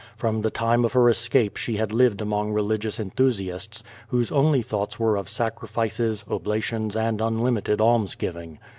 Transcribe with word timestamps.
From 0.17 0.41
the 0.41 0.49
time 0.49 0.83
of 0.83 0.93
her 0.93 1.09
escape 1.09 1.57
she 1.57 1.77
had 1.77 1.93
lived 1.93 2.21
among 2.21 2.51
religious 2.53 2.99
enthusiasts, 2.99 3.83
whose 4.07 4.31
only 4.31 4.63
thoughts 4.63 4.99
were 4.99 5.15
of 5.15 5.29
sacrifices, 5.29 6.25
oblations 6.27 6.95
and 6.95 7.21
unlimited 7.21 7.79
almsgiving. 7.79 8.57